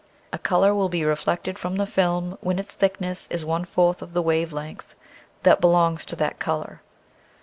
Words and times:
A 0.33 0.39
color 0.39 0.73
will 0.73 0.89
be 0.89 1.05
reflected 1.05 1.59
from 1.59 1.75
the 1.75 1.85
film 1.85 2.35
when 2.41 2.57
its 2.57 2.73
thickness 2.73 3.27
is 3.29 3.45
one 3.45 3.65
fourth 3.65 4.01
of 4.01 4.13
the 4.13 4.21
wave 4.23 4.51
length 4.51 4.95
that 5.43 5.61
belongs 5.61 6.05
to 6.05 6.15
that 6.15 6.39
color. 6.39 6.81